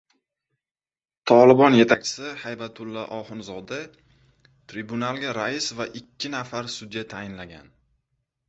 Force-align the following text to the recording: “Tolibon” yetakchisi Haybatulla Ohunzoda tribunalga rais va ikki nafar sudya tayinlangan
“Tolibon” 1.31 1.75
yetakchisi 1.79 2.31
Haybatulla 2.45 3.03
Ohunzoda 3.19 3.79
tribunalga 4.73 5.37
rais 5.39 5.71
va 5.81 5.89
ikki 6.01 6.33
nafar 6.39 6.75
sudya 6.79 7.09
tayinlangan 7.13 7.71